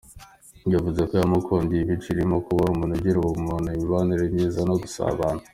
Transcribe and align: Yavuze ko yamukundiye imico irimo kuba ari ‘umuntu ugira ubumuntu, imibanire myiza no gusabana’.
Yavuze 0.73 1.01
ko 1.09 1.13
yamukundiye 1.21 1.81
imico 1.81 2.07
irimo 2.13 2.35
kuba 2.45 2.59
ari 2.63 2.71
‘umuntu 2.73 2.93
ugira 2.97 3.17
ubumuntu, 3.19 3.67
imibanire 3.77 4.23
myiza 4.33 4.61
no 4.69 4.75
gusabana’. 4.81 5.41